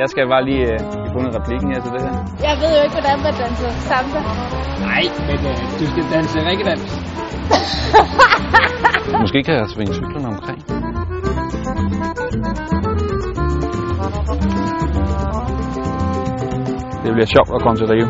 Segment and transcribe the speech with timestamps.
[0.00, 0.78] Jeg skal bare lige øh,
[1.12, 2.14] finde replikken her til det her.
[2.48, 4.20] Jeg ved jo ikke, hvordan man danser samba.
[4.88, 6.84] Nej, men øh, du skal danse rikkedans.
[9.22, 10.58] Måske kan jeg svinge cyklerne omkring.
[17.04, 18.08] Det bliver sjovt at komme til Rio.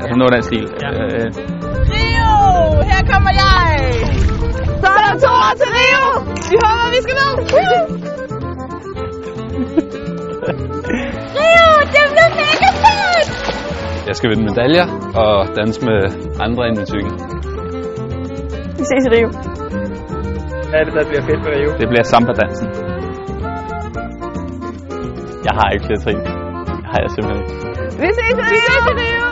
[0.00, 0.66] Altså noget af den stil.
[0.82, 0.90] Ja.
[1.04, 1.26] Øh,
[1.92, 2.30] Rio!
[2.90, 3.64] Her kommer jeg!
[4.82, 6.04] Så er der to år til Rio!
[6.50, 8.25] Vi håber, vi skal med!
[14.08, 14.86] Jeg skal vinde medaljer
[15.22, 16.00] og danse med
[16.46, 17.12] andre end min cykel.
[18.78, 19.28] Vi ses i Rio.
[20.70, 21.70] Hvad er det, der bliver fedt ved Rio?
[21.80, 22.66] Det bliver samba-dansen.
[25.46, 26.20] Jeg har ikke flere trin.
[26.78, 27.54] Det har jeg simpelthen ikke.
[28.02, 28.52] Vi ses i Rio!
[28.52, 29.25] Vi ses i Rio!